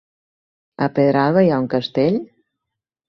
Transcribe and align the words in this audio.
A 0.85 0.87
Pedralba 0.95 1.43
hi 1.49 1.53
ha 1.53 1.59
un 1.67 1.71
castell? 1.77 2.21